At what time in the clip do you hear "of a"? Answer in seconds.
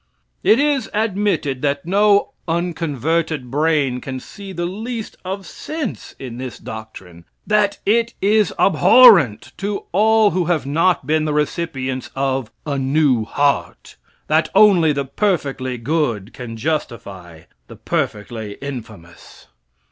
12.15-12.79